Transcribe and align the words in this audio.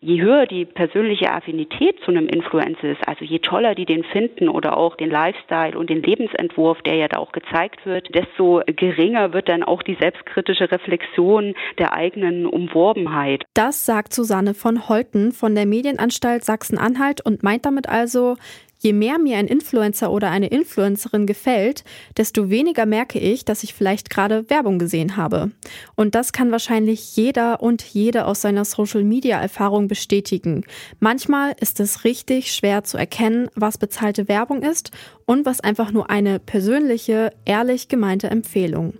Je 0.00 0.20
höher 0.20 0.46
die 0.46 0.64
persönliche 0.64 1.32
Affinität 1.32 1.98
zu 2.04 2.12
einem 2.12 2.28
Influencer 2.28 2.92
ist, 2.92 3.08
also 3.08 3.24
je 3.24 3.40
toller 3.40 3.74
die 3.74 3.84
den 3.84 4.04
finden 4.04 4.48
oder 4.48 4.76
auch 4.76 4.94
den 4.94 5.10
Lifestyle 5.10 5.76
und 5.76 5.90
den 5.90 6.04
Lebensentwurf, 6.04 6.80
der 6.82 6.94
ja 6.94 7.08
da 7.08 7.18
auch 7.18 7.32
gezeigt 7.32 7.84
wird, 7.84 8.14
desto 8.14 8.62
geringer 8.64 9.32
wird 9.32 9.48
dann 9.48 9.64
auch 9.64 9.82
die 9.82 9.96
selbstkritische 9.96 10.70
Reflexion 10.70 11.54
der 11.78 11.94
eigenen 11.94 12.46
Umworbenheit. 12.46 13.42
Das 13.54 13.86
sagt 13.86 14.14
Susanne 14.14 14.54
von 14.54 14.88
Holten 14.88 15.32
von 15.32 15.56
der 15.56 15.66
Medienanstalt 15.66 16.44
Sachsen-Anhalt 16.44 17.26
und 17.26 17.42
meint 17.42 17.66
damit 17.66 17.88
also, 17.88 18.36
Je 18.78 18.92
mehr 18.92 19.18
mir 19.18 19.38
ein 19.38 19.48
Influencer 19.48 20.10
oder 20.12 20.30
eine 20.30 20.46
Influencerin 20.46 21.26
gefällt, 21.26 21.82
desto 22.16 22.48
weniger 22.48 22.86
merke 22.86 23.18
ich, 23.18 23.44
dass 23.44 23.64
ich 23.64 23.74
vielleicht 23.74 24.08
gerade 24.08 24.48
Werbung 24.48 24.78
gesehen 24.78 25.16
habe. 25.16 25.50
Und 25.96 26.14
das 26.14 26.32
kann 26.32 26.52
wahrscheinlich 26.52 27.16
jeder 27.16 27.60
und 27.60 27.82
jede 27.82 28.24
aus 28.24 28.40
seiner 28.40 28.64
Social-Media-Erfahrung 28.64 29.88
bestätigen. 29.88 30.64
Manchmal 31.00 31.54
ist 31.60 31.80
es 31.80 32.04
richtig 32.04 32.54
schwer 32.54 32.84
zu 32.84 32.96
erkennen, 32.96 33.48
was 33.56 33.78
bezahlte 33.78 34.28
Werbung 34.28 34.62
ist 34.62 34.92
und 35.26 35.44
was 35.44 35.60
einfach 35.60 35.90
nur 35.90 36.08
eine 36.08 36.38
persönliche, 36.38 37.32
ehrlich 37.44 37.88
gemeinte 37.88 38.30
Empfehlung. 38.30 38.94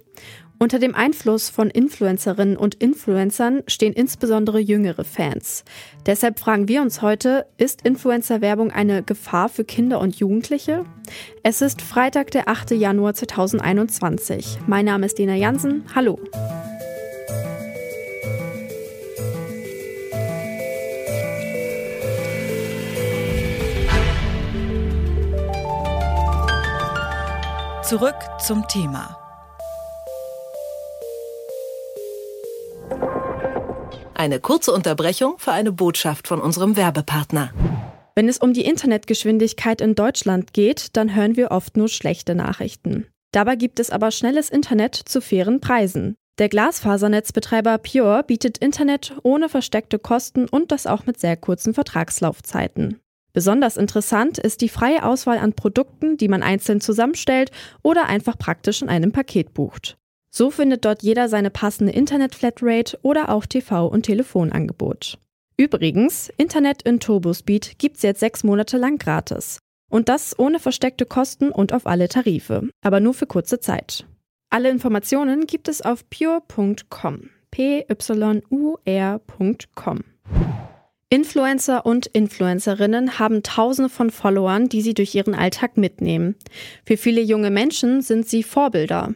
Unter 0.60 0.80
dem 0.80 0.96
Einfluss 0.96 1.50
von 1.50 1.70
Influencerinnen 1.70 2.56
und 2.56 2.74
Influencern 2.74 3.62
stehen 3.68 3.92
insbesondere 3.92 4.58
jüngere 4.58 5.04
Fans. 5.04 5.64
Deshalb 6.04 6.40
fragen 6.40 6.66
wir 6.66 6.82
uns 6.82 7.00
heute, 7.00 7.46
ist 7.58 7.82
Influencer-Werbung 7.82 8.72
eine 8.72 9.04
Gefahr 9.04 9.48
für 9.48 9.64
Kinder 9.64 10.00
und 10.00 10.16
Jugendliche? 10.16 10.84
Es 11.44 11.62
ist 11.62 11.80
Freitag, 11.80 12.32
der 12.32 12.48
8. 12.48 12.72
Januar 12.72 13.14
2021. 13.14 14.58
Mein 14.66 14.84
Name 14.84 15.06
ist 15.06 15.18
Dena 15.18 15.36
Jansen. 15.36 15.84
Hallo. 15.94 16.18
Zurück 27.84 28.16
zum 28.44 28.66
Thema. 28.66 29.27
Eine 34.18 34.40
kurze 34.40 34.72
Unterbrechung 34.72 35.38
für 35.38 35.52
eine 35.52 35.70
Botschaft 35.70 36.26
von 36.26 36.40
unserem 36.40 36.76
Werbepartner. 36.76 37.52
Wenn 38.16 38.28
es 38.28 38.38
um 38.38 38.52
die 38.52 38.64
Internetgeschwindigkeit 38.64 39.80
in 39.80 39.94
Deutschland 39.94 40.52
geht, 40.52 40.96
dann 40.96 41.14
hören 41.14 41.36
wir 41.36 41.52
oft 41.52 41.76
nur 41.76 41.86
schlechte 41.86 42.34
Nachrichten. 42.34 43.06
Dabei 43.30 43.54
gibt 43.54 43.78
es 43.78 43.90
aber 43.90 44.10
schnelles 44.10 44.50
Internet 44.50 44.96
zu 44.96 45.20
fairen 45.20 45.60
Preisen. 45.60 46.16
Der 46.38 46.48
Glasfasernetzbetreiber 46.48 47.78
Pure 47.78 48.24
bietet 48.24 48.58
Internet 48.58 49.14
ohne 49.22 49.48
versteckte 49.48 50.00
Kosten 50.00 50.48
und 50.48 50.72
das 50.72 50.88
auch 50.88 51.06
mit 51.06 51.20
sehr 51.20 51.36
kurzen 51.36 51.72
Vertragslaufzeiten. 51.72 52.98
Besonders 53.32 53.76
interessant 53.76 54.38
ist 54.38 54.62
die 54.62 54.68
freie 54.68 55.04
Auswahl 55.04 55.38
an 55.38 55.52
Produkten, 55.52 56.16
die 56.16 56.26
man 56.26 56.42
einzeln 56.42 56.80
zusammenstellt 56.80 57.52
oder 57.84 58.06
einfach 58.06 58.36
praktisch 58.36 58.82
in 58.82 58.88
einem 58.88 59.12
Paket 59.12 59.54
bucht. 59.54 59.96
So 60.30 60.50
findet 60.50 60.84
dort 60.84 61.02
jeder 61.02 61.28
seine 61.28 61.50
passende 61.50 61.92
Internet-Flatrate 61.92 62.98
oder 63.02 63.30
auch 63.30 63.46
TV- 63.46 63.88
und 63.88 64.02
Telefonangebot. 64.04 65.18
Übrigens, 65.56 66.30
Internet 66.36 66.82
in 66.82 67.00
Turbospeed 67.00 67.78
gibt's 67.78 68.02
jetzt 68.02 68.20
sechs 68.20 68.44
Monate 68.44 68.76
lang 68.76 68.98
gratis. 68.98 69.58
Und 69.90 70.08
das 70.08 70.38
ohne 70.38 70.60
versteckte 70.60 71.06
Kosten 71.06 71.50
und 71.50 71.72
auf 71.72 71.86
alle 71.86 72.08
Tarife, 72.08 72.68
aber 72.82 73.00
nur 73.00 73.14
für 73.14 73.26
kurze 73.26 73.58
Zeit. 73.58 74.06
Alle 74.50 74.70
Informationen 74.70 75.46
gibt 75.46 75.68
es 75.68 75.82
auf 75.82 76.08
pure.com. 76.08 77.30
p-y-u-r.com. 77.50 78.44
Influencer 81.10 81.86
und 81.86 82.06
Influencerinnen 82.06 83.18
haben 83.18 83.42
Tausende 83.42 83.88
von 83.88 84.10
Followern, 84.10 84.68
die 84.68 84.82
sie 84.82 84.92
durch 84.92 85.14
ihren 85.14 85.34
Alltag 85.34 85.78
mitnehmen. 85.78 86.36
Für 86.84 86.98
viele 86.98 87.22
junge 87.22 87.50
Menschen 87.50 88.02
sind 88.02 88.28
sie 88.28 88.42
Vorbilder. 88.42 89.14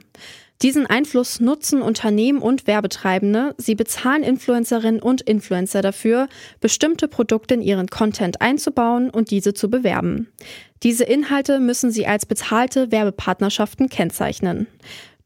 Diesen 0.62 0.86
Einfluss 0.86 1.40
nutzen 1.40 1.82
Unternehmen 1.82 2.40
und 2.40 2.68
Werbetreibende. 2.68 3.52
Sie 3.58 3.74
bezahlen 3.74 4.22
Influencerinnen 4.22 5.02
und 5.02 5.20
Influencer 5.20 5.82
dafür, 5.82 6.28
bestimmte 6.60 7.08
Produkte 7.08 7.54
in 7.54 7.62
ihren 7.62 7.88
Content 7.88 8.40
einzubauen 8.40 9.10
und 9.10 9.32
diese 9.32 9.54
zu 9.54 9.68
bewerben. 9.68 10.28
Diese 10.84 11.02
Inhalte 11.02 11.58
müssen 11.58 11.90
sie 11.90 12.06
als 12.06 12.26
bezahlte 12.26 12.92
Werbepartnerschaften 12.92 13.88
kennzeichnen. 13.88 14.68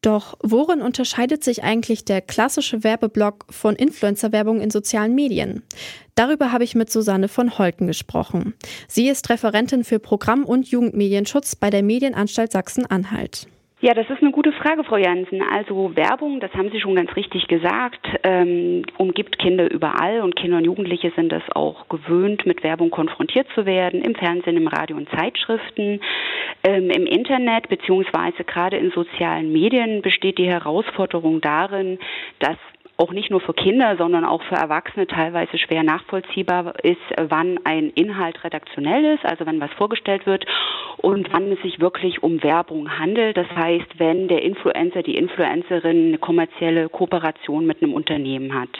Doch 0.00 0.38
worin 0.42 0.80
unterscheidet 0.80 1.44
sich 1.44 1.64
eigentlich 1.64 2.06
der 2.06 2.22
klassische 2.22 2.82
Werbeblock 2.82 3.46
von 3.50 3.76
Influencer-Werbung 3.76 4.60
in 4.60 4.70
sozialen 4.70 5.14
Medien? 5.14 5.62
Darüber 6.14 6.50
habe 6.50 6.64
ich 6.64 6.74
mit 6.74 6.90
Susanne 6.90 7.28
von 7.28 7.58
Holten 7.58 7.86
gesprochen. 7.86 8.54
Sie 8.88 9.08
ist 9.08 9.28
Referentin 9.28 9.84
für 9.84 9.98
Programm- 9.98 10.44
und 10.44 10.68
Jugendmedienschutz 10.68 11.56
bei 11.56 11.68
der 11.68 11.82
Medienanstalt 11.82 12.52
Sachsen-Anhalt. 12.52 13.48
Ja, 13.80 13.92
das 13.92 14.08
ist 14.08 14.22
eine 14.22 14.30
gute 14.30 14.52
Frage, 14.52 14.84
Frau 14.84 14.96
Jansen. 14.96 15.42
Also 15.42 15.94
Werbung, 15.94 16.40
das 16.40 16.50
haben 16.54 16.70
Sie 16.70 16.80
schon 16.80 16.94
ganz 16.94 17.14
richtig 17.14 17.46
gesagt, 17.46 18.08
ähm, 18.22 18.84
umgibt 18.96 19.38
Kinder 19.38 19.70
überall 19.70 20.22
und 20.22 20.34
Kinder 20.34 20.56
und 20.56 20.64
Jugendliche 20.64 21.12
sind 21.14 21.30
es 21.30 21.42
auch 21.54 21.86
gewöhnt, 21.90 22.46
mit 22.46 22.64
Werbung 22.64 22.88
konfrontiert 22.88 23.46
zu 23.54 23.66
werden, 23.66 24.00
im 24.00 24.14
Fernsehen, 24.14 24.56
im 24.56 24.66
Radio 24.66 24.96
und 24.96 25.10
Zeitschriften, 25.10 26.00
ähm, 26.64 26.88
im 26.88 27.04
Internet 27.04 27.68
beziehungsweise 27.68 28.44
gerade 28.44 28.78
in 28.78 28.92
sozialen 28.92 29.52
Medien 29.52 30.00
besteht 30.00 30.38
die 30.38 30.48
Herausforderung 30.48 31.42
darin, 31.42 31.98
dass 32.38 32.56
auch 32.96 33.12
nicht 33.12 33.30
nur 33.30 33.40
für 33.40 33.52
Kinder, 33.52 33.96
sondern 33.96 34.24
auch 34.24 34.42
für 34.42 34.54
Erwachsene 34.54 35.06
teilweise 35.06 35.58
schwer 35.58 35.82
nachvollziehbar 35.82 36.74
ist, 36.82 37.00
wann 37.16 37.58
ein 37.64 37.90
Inhalt 37.90 38.42
redaktionell 38.42 39.14
ist, 39.14 39.24
also 39.24 39.44
wenn 39.46 39.60
was 39.60 39.72
vorgestellt 39.72 40.26
wird 40.26 40.46
und 40.98 41.32
wann 41.32 41.52
es 41.52 41.60
sich 41.62 41.80
wirklich 41.80 42.22
um 42.22 42.42
Werbung 42.42 42.98
handelt. 42.98 43.36
Das 43.36 43.48
heißt, 43.50 43.98
wenn 43.98 44.28
der 44.28 44.42
Influencer, 44.42 45.02
die 45.02 45.16
Influencerin 45.16 46.08
eine 46.08 46.18
kommerzielle 46.18 46.88
Kooperation 46.88 47.66
mit 47.66 47.82
einem 47.82 47.92
Unternehmen 47.92 48.54
hat. 48.54 48.70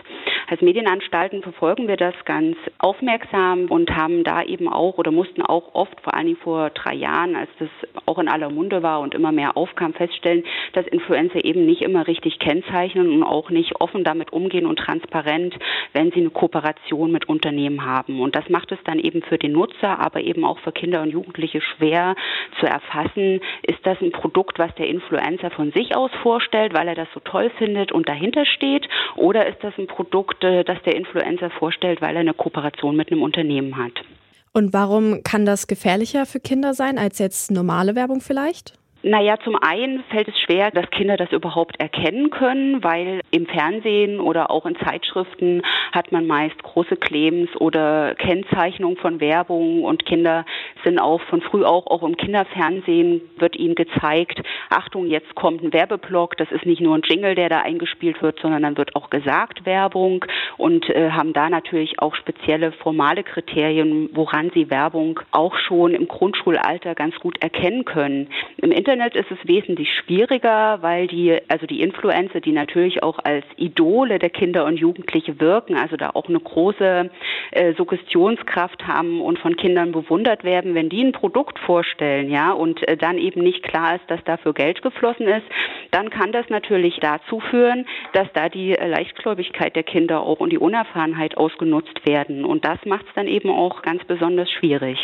Als 0.49 0.61
Medienanstalten 0.61 1.43
verfolgen 1.43 1.89
wir 1.89 1.97
das 1.97 2.15
ganz 2.25 2.57
aufmerksam 2.79 3.67
und 3.67 3.91
haben 3.91 4.23
da 4.23 4.45
eben 4.45 4.69
auch 4.69 4.97
oder 4.97 5.11
mussten 5.11 5.43
auch 5.43 5.75
oft, 5.75 6.01
vor 6.03 6.15
allen 6.15 6.27
Dingen 6.27 6.39
vor 6.39 6.71
drei 6.71 6.95
Jahren, 6.95 7.35
als 7.35 7.51
das 7.59 7.69
auch 8.07 8.21
in 8.21 8.29
aller 8.29 8.49
Munde 8.49 8.81
war 8.85 9.01
und 9.01 9.17
immer 9.17 9.33
mehr 9.33 9.57
aufkam, 9.57 9.93
feststellen, 9.93 10.45
dass 10.73 10.87
Influencer 10.87 11.45
eben 11.45 11.67
nicht 11.67 11.83
immer 11.83 12.07
richtig 12.07 12.39
kennzeichnen 12.39 13.11
und 13.11 13.25
auch 13.25 13.51
nicht 13.51 13.81
offen 13.81 14.05
damit 14.05 14.33
umgehen 14.33 14.67
und 14.67 14.79
transparent, 14.79 15.57
wenn 15.97 16.13
sie 16.13 16.21
eine 16.21 16.31
Kooperation 16.31 17.11
mit 17.11 17.27
Unternehmen 17.27 17.87
haben. 17.87 18.21
Und 18.21 18.37
das 18.37 18.47
macht 18.51 18.71
es 18.71 18.79
dann 18.85 18.99
eben 18.99 19.23
für 19.23 19.39
den 19.39 19.53
Nutzer, 19.53 19.99
aber 19.99 20.21
eben 20.21 20.45
auch 20.45 20.59
für 20.59 20.71
Kinder 20.71 21.01
und 21.01 21.09
Jugendliche 21.09 21.63
schwer 21.63 22.15
zu 22.61 22.67
erfassen, 22.67 23.41
ist 23.63 23.79
das 23.85 23.97
ein 24.03 24.13
Produkt, 24.13 24.59
was 24.59 24.75
der 24.75 24.89
Influencer 24.89 25.51
von 25.51 25.73
sich 25.73 25.97
aus 25.97 26.11
vorstellt, 26.23 26.75
weil 26.75 26.87
er 26.87 26.95
das 26.95 27.09
so 27.15 27.21
toll 27.21 27.51
findet 27.57 27.93
und 27.93 28.07
dahinter 28.11 28.45
steht, 28.45 28.87
oder 29.17 29.47
ist 29.47 29.65
das 29.65 29.73
ein 29.79 29.87
Produkt, 29.87 30.45
äh, 30.45 30.65
das 30.65 30.83
der 30.83 30.97
Influencer 30.97 31.49
vorstellt, 31.49 32.03
weil 32.03 32.15
er 32.15 32.21
eine 32.21 32.35
Kooperation 32.35 32.95
mit 32.95 33.11
einem 33.11 33.23
Unternehmen 33.23 33.79
hat. 33.79 34.05
Und 34.53 34.75
warum 34.75 35.23
kann 35.23 35.47
das 35.47 35.67
gefährlicher 35.67 36.27
für 36.27 36.41
Kinder 36.41 36.75
sein 36.75 36.99
als 36.99 37.19
jetzt 37.19 37.51
normale 37.51 37.95
Werbung 37.95 38.21
vielleicht? 38.21 38.75
Naja, 39.09 39.37
zum 39.45 39.55
einen 39.55 40.03
fällt 40.11 40.27
es 40.27 40.37
schwer, 40.41 40.73
dass 40.73 40.91
Kinder 40.91 41.17
das 41.17 41.31
überhaupt 41.31 41.79
erkennen 41.79 42.31
können, 42.31 42.83
weil 42.83 43.21
Im 43.31 43.47
Fernsehen 43.47 44.19
oder 44.19 44.51
auch 44.51 44.67
in 44.67 44.75
Zeitschriften 44.75 45.63
hat 45.93 46.11
man 46.11 46.27
meist 46.27 46.61
große 46.61 46.97
Claims 46.97 47.49
oder 47.61 48.17
Kennzeichnung 48.17 48.97
von 48.97 49.21
Werbung 49.21 49.85
und 49.85 50.05
Kinder 50.07 50.45
sind 50.83 50.99
auch 50.99 51.21
von 51.31 51.41
früh 51.41 51.65
auch, 51.65 51.87
auch 51.87 52.03
im 52.03 52.17
Kinderfernsehen 52.17 53.21
wird 53.39 53.55
ihnen 53.55 53.77
gezeigt, 53.77 54.43
Achtung, 54.69 55.07
jetzt 55.07 55.35
kommt 55.35 55.63
ein 55.63 55.73
Werbeblock, 55.73 56.37
das 56.37 56.51
ist 56.51 56.67
nicht 56.67 56.81
nur 56.81 56.97
ein 56.97 57.03
Jingle, 57.05 57.35
der 57.35 57.49
da 57.49 57.61
eingespielt 57.61 58.21
wird, 58.23 58.41
sondern 58.41 58.63
dann 58.63 58.77
wird 58.77 58.97
auch 58.97 59.11
gesagt 59.11 59.65
Werbung 59.65 60.25
und 60.57 60.89
äh, 60.91 61.11
haben 61.11 61.33
da 61.33 61.49
natürlich 61.49 62.01
auch 62.01 62.15
spezielle 62.15 62.73
formale 62.73 63.23
Kriterien, 63.23 64.11
woran 64.13 64.51
sie 64.55 64.71
Werbung 64.71 65.21
auch 65.31 65.57
schon 65.57 65.95
im 65.95 66.09
Grundschulalter 66.09 66.95
ganz 66.95 67.15
gut 67.21 67.41
erkennen 67.43 67.85
können. 67.85 68.29
Im 68.57 68.73
Internet 68.73 69.15
ist 69.15 69.31
es 69.31 69.39
wesentlich 69.47 69.89
schwieriger, 69.95 70.79
weil 70.83 71.07
die, 71.07 71.39
also 71.49 71.67
die 71.67 71.81
Influencer, 71.81 72.41
die 72.41 72.53
natürlich 72.53 73.03
auch 73.03 73.19
als 73.23 73.45
Idole 73.57 74.19
der 74.19 74.31
Kinder 74.31 74.65
und 74.65 74.79
Jugendliche 74.79 75.39
wirken, 75.41 75.77
also 75.77 75.97
da 75.97 76.11
auch 76.15 76.29
eine 76.29 76.41
große 76.41 77.11
äh, 77.53 77.75
Suggestionskraft 77.75 78.87
haben 78.87 79.21
und 79.21 79.39
von 79.39 79.57
Kindern 79.57 79.93
bewundert 79.93 80.43
werden, 80.43 80.75
wenn 80.75 80.89
die 80.89 81.05
ein 81.05 81.13
Produkt 81.13 81.59
vorstellen, 81.61 82.31
ja, 82.31 82.53
und 82.53 82.87
äh, 82.89 82.97
dann 82.97 83.19
eben 83.19 83.43
nicht 83.43 83.63
klar 83.63 83.97
ist, 83.97 84.05
dass 84.09 84.23
dafür 84.25 84.56
Geld 84.57 84.83
geflossen 84.83 85.29
ist, 85.29 85.47
dann 85.93 86.11
kann 86.11 86.33
das 86.33 86.49
natürlich 86.49 86.99
dazu 87.01 87.39
führen, 87.39 87.87
dass 88.13 88.27
da 88.33 88.49
die 88.49 88.73
äh, 88.73 88.89
Leichtgläubigkeit 88.89 89.77
der 89.77 89.85
Kinder 89.85 90.23
auch 90.23 90.41
und 90.41 90.51
die 90.51 90.59
Unerfahrenheit 90.59 91.37
ausgenutzt 91.37 92.05
werden. 92.05 92.45
Und 92.45 92.65
das 92.65 92.85
macht 92.85 93.07
es 93.07 93.15
dann 93.15 93.29
eben 93.29 93.51
auch 93.51 93.83
ganz 93.83 94.05
besonders 94.05 94.51
schwierig. 94.51 94.99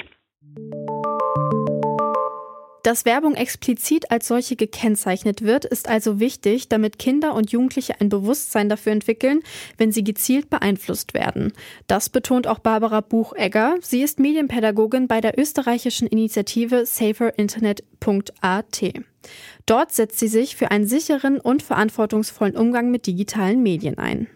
Dass 2.82 3.04
Werbung 3.04 3.34
explizit 3.34 4.10
als 4.10 4.26
solche 4.26 4.56
gekennzeichnet 4.56 5.42
wird, 5.42 5.64
ist 5.64 5.88
also 5.88 6.18
wichtig, 6.18 6.68
damit 6.68 6.98
Kinder 6.98 7.34
und 7.34 7.52
Jugendliche 7.52 8.00
ein 8.00 8.08
Bewusstsein 8.08 8.68
dafür 8.68 8.90
entwickeln, 8.92 9.42
wenn 9.78 9.92
sie 9.92 10.02
gezielt 10.02 10.50
beeinflusst 10.50 11.14
werden. 11.14 11.52
Das 11.86 12.08
betont 12.08 12.48
auch 12.48 12.58
Barbara 12.58 13.00
Buchegger. 13.00 13.76
Sie 13.80 14.02
ist 14.02 14.18
Medienpädagogin 14.18 15.06
bei 15.06 15.20
der 15.20 15.38
österreichischen 15.38 16.08
Initiative 16.08 16.84
SaferInternet.at. 16.84 18.82
Dort 19.66 19.92
setzt 19.92 20.18
sie 20.18 20.26
sich 20.26 20.56
für 20.56 20.72
einen 20.72 20.88
sicheren 20.88 21.38
und 21.38 21.62
verantwortungsvollen 21.62 22.56
Umgang 22.56 22.90
mit 22.90 23.06
digitalen 23.06 23.62
Medien 23.62 23.98
ein. 23.98 24.26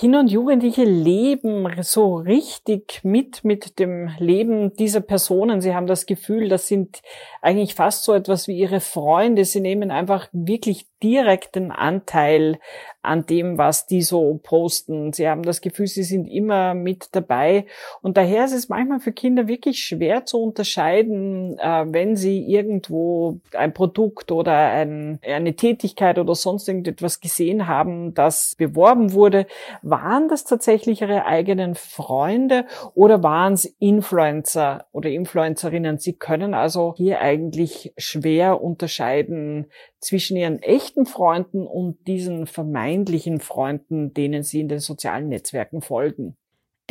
Kinder 0.00 0.20
und 0.20 0.30
Jugendliche 0.30 0.84
leben 0.84 1.68
so 1.82 2.14
richtig 2.16 3.00
mit 3.02 3.44
mit 3.44 3.78
dem 3.78 4.08
Leben 4.18 4.74
dieser 4.74 5.02
Personen. 5.02 5.60
Sie 5.60 5.74
haben 5.74 5.86
das 5.86 6.06
Gefühl, 6.06 6.48
das 6.48 6.68
sind 6.68 7.02
eigentlich 7.42 7.74
fast 7.74 8.04
so 8.04 8.14
etwas 8.14 8.48
wie 8.48 8.56
ihre 8.56 8.80
Freunde. 8.80 9.44
Sie 9.44 9.60
nehmen 9.60 9.90
einfach 9.90 10.30
wirklich 10.32 10.86
direkten 11.02 11.70
Anteil 11.70 12.58
an 13.02 13.24
dem, 13.24 13.56
was 13.56 13.86
die 13.86 14.02
so 14.02 14.38
posten. 14.42 15.12
Sie 15.12 15.28
haben 15.28 15.42
das 15.42 15.62
Gefühl, 15.62 15.86
sie 15.86 16.02
sind 16.02 16.26
immer 16.26 16.74
mit 16.74 17.08
dabei. 17.12 17.64
Und 18.02 18.16
daher 18.16 18.44
ist 18.44 18.52
es 18.52 18.68
manchmal 18.68 19.00
für 19.00 19.12
Kinder 19.12 19.48
wirklich 19.48 19.82
schwer 19.82 20.26
zu 20.26 20.42
unterscheiden, 20.42 21.58
äh, 21.58 21.86
wenn 21.88 22.16
sie 22.16 22.44
irgendwo 22.44 23.40
ein 23.54 23.72
Produkt 23.72 24.30
oder 24.32 24.52
ein, 24.52 25.18
eine 25.22 25.56
Tätigkeit 25.56 26.18
oder 26.18 26.34
sonst 26.34 26.68
irgendetwas 26.68 27.20
gesehen 27.20 27.66
haben, 27.66 28.12
das 28.12 28.54
beworben 28.56 29.14
wurde. 29.14 29.46
Waren 29.82 30.28
das 30.28 30.44
tatsächlich 30.44 31.00
ihre 31.00 31.24
eigenen 31.24 31.74
Freunde 31.74 32.66
oder 32.94 33.22
waren 33.22 33.54
es 33.54 33.64
Influencer 33.78 34.84
oder 34.92 35.08
Influencerinnen? 35.08 35.98
Sie 35.98 36.12
können 36.12 36.52
also 36.52 36.94
hier 36.98 37.20
eigentlich 37.20 37.94
schwer 37.96 38.62
unterscheiden, 38.62 39.66
zwischen 40.00 40.36
ihren 40.36 40.62
echten 40.62 40.89
Freunden 41.06 41.66
und 41.66 42.06
diesen 42.06 42.46
vermeintlichen 42.46 43.40
Freunden, 43.40 44.14
denen 44.14 44.42
sie 44.42 44.60
in 44.60 44.68
den 44.68 44.80
sozialen 44.80 45.28
Netzwerken 45.28 45.80
folgen. 45.80 46.36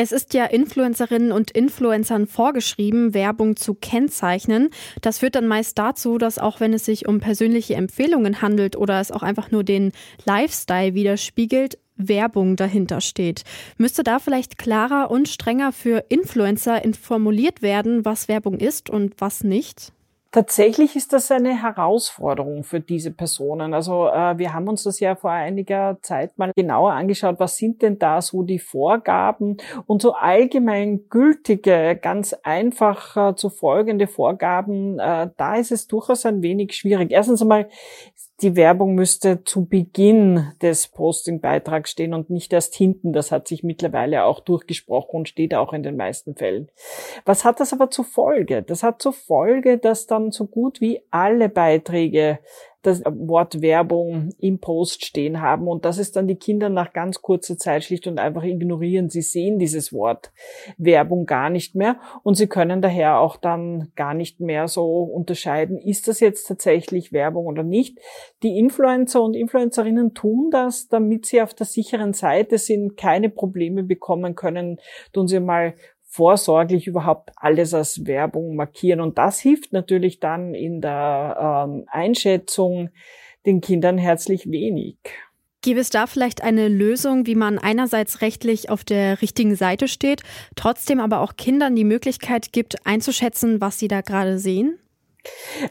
Es 0.01 0.13
ist 0.13 0.33
ja 0.33 0.45
Influencerinnen 0.45 1.33
und 1.33 1.51
Influencern 1.51 2.25
vorgeschrieben, 2.25 3.13
Werbung 3.13 3.57
zu 3.57 3.73
kennzeichnen. 3.73 4.69
Das 5.01 5.19
führt 5.19 5.35
dann 5.35 5.45
meist 5.45 5.77
dazu, 5.77 6.17
dass 6.17 6.39
auch 6.39 6.61
wenn 6.61 6.71
es 6.71 6.85
sich 6.85 7.05
um 7.05 7.19
persönliche 7.19 7.75
Empfehlungen 7.75 8.41
handelt 8.41 8.77
oder 8.77 9.01
es 9.01 9.11
auch 9.11 9.23
einfach 9.23 9.51
nur 9.51 9.65
den 9.65 9.91
Lifestyle 10.23 10.93
widerspiegelt, 10.93 11.79
Werbung 11.97 12.55
dahinter 12.55 13.01
steht. 13.01 13.43
Müsste 13.77 14.03
da 14.03 14.19
vielleicht 14.19 14.57
klarer 14.57 15.11
und 15.11 15.27
strenger 15.27 15.73
für 15.73 16.05
Influencer 16.07 16.81
formuliert 16.93 17.61
werden, 17.61 18.05
was 18.05 18.29
Werbung 18.29 18.57
ist 18.57 18.89
und 18.89 19.19
was 19.19 19.43
nicht? 19.43 19.91
Tatsächlich 20.31 20.95
ist 20.95 21.11
das 21.11 21.31
eine 21.31 21.59
Herausforderung 21.59 22.63
für 22.63 22.79
diese 22.79 23.09
Personen. 23.09 23.73
Also 23.73 24.09
äh, 24.09 24.37
wir 24.37 24.53
haben 24.53 24.67
uns 24.67 24.83
das 24.83 24.99
ja 24.99 25.15
vor 25.15 25.31
einiger 25.31 25.97
Zeit 26.03 26.37
mal 26.37 26.51
genauer 26.55 26.93
angeschaut. 26.93 27.39
Was 27.39 27.57
sind 27.57 27.81
denn 27.81 27.97
da 27.97 28.21
so 28.21 28.43
die 28.43 28.59
Vorgaben 28.59 29.57
und 29.87 30.03
so 30.03 30.13
allgemein 30.13 31.09
gültige, 31.09 31.97
ganz 31.99 32.33
einfach 32.43 33.31
äh, 33.31 33.35
zu 33.35 33.49
folgende 33.49 34.05
Vorgaben? 34.05 34.99
Äh, 34.99 35.31
da 35.35 35.55
ist 35.55 35.71
es 35.71 35.87
durchaus 35.87 36.27
ein 36.27 36.43
wenig 36.43 36.75
schwierig. 36.75 37.09
Erstens 37.11 37.41
einmal 37.41 37.67
die 38.41 38.55
Werbung 38.55 38.95
müsste 38.95 39.43
zu 39.43 39.65
Beginn 39.65 40.51
des 40.61 40.87
Postingbeitrags 40.87 41.91
stehen 41.91 42.13
und 42.13 42.29
nicht 42.29 42.53
erst 42.53 42.75
hinten. 42.75 43.13
Das 43.13 43.31
hat 43.31 43.47
sich 43.47 43.63
mittlerweile 43.63 44.23
auch 44.23 44.39
durchgesprochen 44.39 45.19
und 45.19 45.29
steht 45.29 45.53
auch 45.53 45.73
in 45.73 45.83
den 45.83 45.97
meisten 45.97 46.35
Fällen. 46.35 46.69
Was 47.25 47.45
hat 47.45 47.59
das 47.59 47.73
aber 47.73 47.89
zur 47.91 48.05
Folge? 48.05 48.63
Das 48.63 48.83
hat 48.83 49.01
zur 49.01 49.13
Folge, 49.13 49.77
dass 49.77 50.07
dann 50.07 50.31
so 50.31 50.47
gut 50.47 50.81
wie 50.81 51.01
alle 51.11 51.49
Beiträge 51.49 52.39
das 52.81 53.03
Wort 53.05 53.61
Werbung 53.61 54.29
im 54.39 54.59
Post 54.59 55.05
stehen 55.05 55.41
haben 55.41 55.67
und 55.67 55.83
das 55.83 55.97
ist 55.97 56.15
dann 56.15 56.27
die 56.27 56.37
Kinder 56.37 56.69
nach 56.69 56.93
ganz 56.93 57.21
kurzer 57.21 57.57
Zeit 57.57 57.83
schlicht 57.83 58.07
und 58.07 58.19
einfach 58.19 58.43
ignorieren. 58.43 59.09
Sie 59.09 59.21
sehen 59.21 59.59
dieses 59.59 59.91
Wort 59.91 60.31
Werbung 60.77 61.25
gar 61.25 61.49
nicht 61.49 61.75
mehr 61.75 61.99
und 62.23 62.35
sie 62.35 62.47
können 62.47 62.81
daher 62.81 63.19
auch 63.19 63.35
dann 63.35 63.91
gar 63.95 64.13
nicht 64.13 64.39
mehr 64.39 64.67
so 64.67 65.03
unterscheiden, 65.03 65.77
ist 65.77 66.07
das 66.07 66.21
jetzt 66.21 66.45
tatsächlich 66.47 67.11
Werbung 67.11 67.47
oder 67.47 67.63
nicht. 67.63 67.99
Die 68.43 68.57
Influencer 68.57 69.21
und 69.21 69.35
Influencerinnen 69.35 70.13
tun 70.13 70.49
das, 70.51 70.87
damit 70.87 71.25
sie 71.25 71.41
auf 71.41 71.53
der 71.53 71.65
sicheren 71.65 72.13
Seite 72.13 72.57
sind, 72.57 72.95
keine 72.95 73.29
Probleme 73.29 73.83
bekommen 73.83 74.35
können, 74.35 74.79
tun 75.11 75.27
sie 75.27 75.39
mal 75.39 75.73
vorsorglich 76.09 76.87
überhaupt 76.87 77.29
alles 77.35 77.73
als 77.73 78.05
Werbung 78.05 78.55
markieren. 78.55 78.99
Und 78.99 79.17
das 79.17 79.39
hilft 79.39 79.71
natürlich 79.71 80.19
dann 80.19 80.55
in 80.55 80.81
der 80.81 81.67
ähm, 81.67 81.85
Einschätzung 81.87 82.89
den 83.45 83.61
Kindern 83.61 83.97
herzlich 83.97 84.49
wenig. 84.49 84.97
Gibt 85.61 85.79
es 85.79 85.89
da 85.89 86.07
vielleicht 86.07 86.41
eine 86.41 86.67
Lösung, 86.67 87.25
wie 87.25 87.35
man 87.35 87.59
einerseits 87.59 88.21
rechtlich 88.21 88.69
auf 88.69 88.83
der 88.83 89.21
richtigen 89.21 89.55
Seite 89.55 89.87
steht, 89.87 90.23
trotzdem 90.55 90.99
aber 90.99 91.19
auch 91.19 91.35
Kindern 91.35 91.75
die 91.75 91.83
Möglichkeit 91.83 92.53
gibt, 92.53 92.85
einzuschätzen, 92.85 93.61
was 93.61 93.77
sie 93.77 93.87
da 93.87 94.01
gerade 94.01 94.39
sehen? 94.39 94.79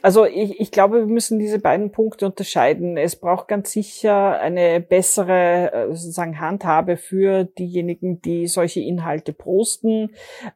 Also 0.03 0.25
ich, 0.25 0.61
ich 0.61 0.71
glaube, 0.71 0.99
wir 0.99 1.07
müssen 1.07 1.39
diese 1.39 1.59
beiden 1.59 1.91
Punkte 1.91 2.27
unterscheiden. 2.27 2.97
Es 2.97 3.17
braucht 3.17 3.49
ganz 3.49 3.73
sicher 3.73 4.39
eine 4.39 4.81
bessere 4.81 5.73
äh, 5.73 5.87
sozusagen 5.89 6.41
Handhabe 6.41 6.97
für 6.97 7.45
diejenigen, 7.45 8.21
die 8.21 8.47
solche 8.47 8.81
Inhalte 8.81 9.33
posten, 9.33 10.11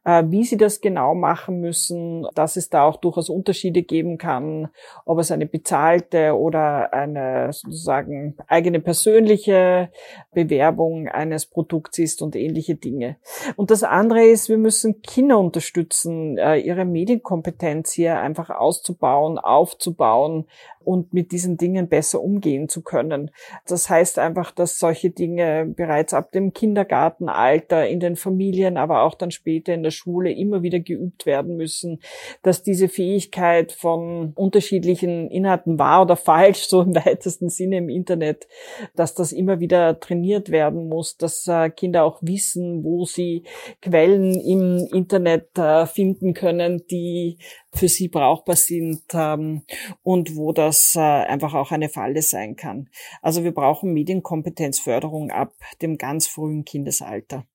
äh, 0.05 0.23
wie 0.27 0.43
sie 0.43 0.57
das 0.57 0.81
genau 0.81 1.15
machen 1.15 1.59
müssen, 1.59 2.27
dass 2.35 2.55
es 2.55 2.69
da 2.69 2.83
auch 2.83 2.97
durchaus 2.97 3.29
Unterschiede 3.29 3.83
geben 3.83 4.17
kann, 4.17 4.69
ob 5.05 5.19
es 5.19 5.31
eine 5.31 5.45
bezahlte 5.45 6.37
oder 6.37 6.93
eine 6.93 7.51
sozusagen 7.51 8.35
eigene 8.47 8.79
persönliche 8.79 9.89
Bewerbung 10.33 11.07
eines 11.07 11.45
Produkts 11.45 11.97
ist 11.97 12.21
und 12.21 12.35
ähnliche 12.35 12.75
Dinge. 12.75 13.17
Und 13.55 13.71
das 13.71 13.83
andere 13.83 14.23
ist, 14.25 14.49
wir 14.49 14.57
müssen 14.57 15.01
Kinder 15.01 15.39
unterstützen, 15.39 16.37
äh, 16.37 16.57
ihre 16.57 16.85
Medienkompetenz 16.85 17.91
hier 17.91 18.19
einfach 18.19 18.49
auszuprobieren 18.49 18.82
auszubauen, 18.83 19.39
aufzubauen 19.39 20.45
und 20.85 21.13
mit 21.13 21.31
diesen 21.31 21.57
Dingen 21.57 21.87
besser 21.87 22.21
umgehen 22.21 22.69
zu 22.69 22.81
können. 22.81 23.31
Das 23.65 23.89
heißt 23.89 24.19
einfach, 24.19 24.51
dass 24.51 24.79
solche 24.79 25.09
Dinge 25.09 25.65
bereits 25.65 26.13
ab 26.13 26.31
dem 26.31 26.53
Kindergartenalter 26.53 27.87
in 27.87 27.99
den 27.99 28.15
Familien, 28.15 28.77
aber 28.77 29.03
auch 29.03 29.15
dann 29.15 29.31
später 29.31 29.73
in 29.73 29.83
der 29.83 29.91
Schule 29.91 30.31
immer 30.31 30.61
wieder 30.61 30.79
geübt 30.79 31.25
werden 31.25 31.57
müssen, 31.57 31.99
dass 32.41 32.63
diese 32.63 32.87
Fähigkeit 32.87 33.71
von 33.71 34.33
unterschiedlichen 34.35 35.29
Inhalten 35.29 35.79
wahr 35.79 36.03
oder 36.03 36.15
falsch, 36.15 36.67
so 36.67 36.81
im 36.81 36.95
weitesten 36.95 37.49
Sinne 37.49 37.77
im 37.77 37.89
Internet, 37.89 38.47
dass 38.95 39.13
das 39.13 39.31
immer 39.31 39.59
wieder 39.59 39.99
trainiert 39.99 40.49
werden 40.49 40.87
muss, 40.87 41.17
dass 41.17 41.47
äh, 41.47 41.69
Kinder 41.69 42.03
auch 42.03 42.19
wissen, 42.21 42.83
wo 42.83 43.05
sie 43.05 43.43
Quellen 43.81 44.39
im 44.39 44.87
Internet 44.93 45.57
äh, 45.57 45.85
finden 45.85 46.33
können, 46.33 46.83
die 46.89 47.37
für 47.73 47.87
sie 47.87 48.07
brauchbar 48.07 48.55
sind 48.55 49.01
ähm, 49.13 49.63
und 50.03 50.35
wo 50.35 50.51
das 50.73 50.95
äh, 50.95 50.99
einfach 50.99 51.53
auch 51.53 51.71
eine 51.71 51.87
Falle 51.87 52.23
sein 52.23 52.55
kann. 52.55 52.89
Also 53.21 53.43
wir 53.43 53.51
brauchen 53.51 53.93
Medienkompetenzförderung 53.93 55.29
ab 55.29 55.53
dem 55.83 55.99
ganz 55.99 56.25
frühen 56.25 56.65
Kindesalter. 56.65 57.45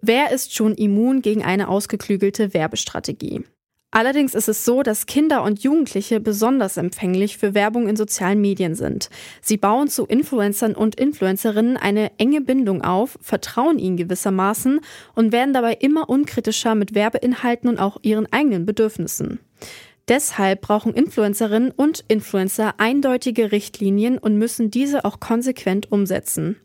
Wer 0.00 0.30
ist 0.30 0.54
schon 0.54 0.74
immun 0.74 1.22
gegen 1.22 1.42
eine 1.42 1.68
ausgeklügelte 1.68 2.54
Werbestrategie? 2.54 3.44
Allerdings 3.94 4.34
ist 4.34 4.48
es 4.48 4.64
so, 4.64 4.82
dass 4.82 5.04
Kinder 5.04 5.42
und 5.42 5.62
Jugendliche 5.62 6.18
besonders 6.18 6.78
empfänglich 6.78 7.36
für 7.36 7.52
Werbung 7.52 7.88
in 7.88 7.96
sozialen 7.96 8.40
Medien 8.40 8.74
sind. 8.74 9.10
Sie 9.42 9.58
bauen 9.58 9.88
zu 9.88 10.06
Influencern 10.06 10.74
und 10.74 10.94
Influencerinnen 10.94 11.76
eine 11.76 12.10
enge 12.18 12.40
Bindung 12.40 12.80
auf, 12.82 13.18
vertrauen 13.20 13.78
ihnen 13.78 13.98
gewissermaßen 13.98 14.80
und 15.14 15.32
werden 15.32 15.52
dabei 15.52 15.74
immer 15.74 16.08
unkritischer 16.08 16.74
mit 16.74 16.94
Werbeinhalten 16.94 17.68
und 17.68 17.78
auch 17.78 17.98
ihren 18.00 18.32
eigenen 18.32 18.64
Bedürfnissen. 18.64 19.40
Deshalb 20.08 20.62
brauchen 20.62 20.94
Influencerinnen 20.94 21.70
und 21.70 22.04
Influencer 22.08 22.74
eindeutige 22.78 23.52
Richtlinien 23.52 24.18
und 24.18 24.36
müssen 24.36 24.70
diese 24.70 25.04
auch 25.04 25.20
konsequent 25.20 25.92
umsetzen. 25.92 26.56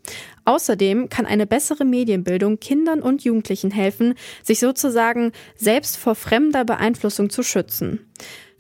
Außerdem 0.47 1.09
kann 1.09 1.25
eine 1.25 1.45
bessere 1.45 1.83
Medienbildung 1.83 2.61
Kindern 2.61 3.01
und 3.01 3.25
Jugendlichen 3.25 3.69
helfen, 3.69 4.13
sich 4.41 4.59
sozusagen 4.59 5.33
selbst 5.57 5.97
vor 5.97 6.15
fremder 6.15 6.63
Beeinflussung 6.63 7.29
zu 7.29 7.43
schützen. 7.43 8.07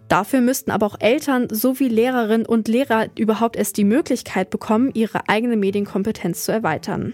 Dafür 0.09 0.41
müssten 0.41 0.69
aber 0.69 0.85
auch 0.85 0.97
Eltern 0.99 1.47
sowie 1.49 1.87
Lehrerinnen 1.87 2.45
und 2.45 2.67
Lehrer 2.67 3.07
überhaupt 3.17 3.55
erst 3.55 3.77
die 3.77 3.85
Möglichkeit 3.85 4.49
bekommen, 4.49 4.91
ihre 4.95 5.29
eigene 5.29 5.55
Medienkompetenz 5.55 6.43
zu 6.43 6.51
erweitern. 6.51 7.13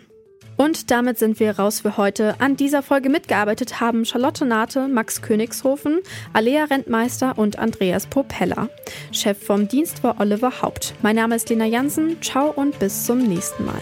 Und 0.57 0.89
damit 0.89 1.19
sind 1.19 1.39
wir 1.39 1.59
raus 1.59 1.81
für 1.81 1.97
heute. 1.97 2.35
An 2.39 2.55
dieser 2.55 2.81
Folge 2.81 3.09
mitgearbeitet 3.09 3.79
haben 3.79 4.05
Charlotte 4.05 4.43
Nate, 4.43 4.87
Max 4.87 5.21
Königshofen, 5.21 5.99
Alea 6.33 6.65
Rentmeister 6.65 7.37
und 7.37 7.59
Andreas 7.59 8.07
Popella. 8.07 8.69
Chef 9.11 9.37
vom 9.37 9.67
Dienst 9.67 10.03
war 10.03 10.19
Oliver 10.19 10.63
Haupt. 10.63 10.95
Mein 11.03 11.15
Name 11.15 11.35
ist 11.35 11.49
Lena 11.49 11.65
Jansen. 11.65 12.19
Ciao 12.23 12.49
und 12.49 12.79
bis 12.79 13.05
zum 13.05 13.19
nächsten 13.19 13.65
Mal. 13.65 13.81